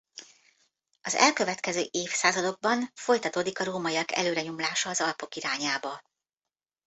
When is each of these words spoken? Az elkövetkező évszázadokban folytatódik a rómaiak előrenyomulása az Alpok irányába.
Az 1.01 1.15
elkövetkező 1.15 1.87
évszázadokban 1.91 2.91
folytatódik 2.95 3.59
a 3.59 3.63
rómaiak 3.63 4.11
előrenyomulása 4.11 4.89
az 4.89 5.01
Alpok 5.01 5.35
irányába. 5.35 6.01